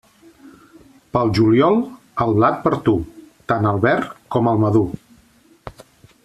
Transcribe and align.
Pel 1.17 1.33
juliol, 1.39 1.77
el 2.25 2.33
blat 2.39 2.57
per 2.65 2.73
tu, 2.89 2.95
tant 3.53 3.69
el 3.73 3.79
verd 3.85 4.17
com 4.37 4.51
el 4.55 4.63
madur. 4.65 4.85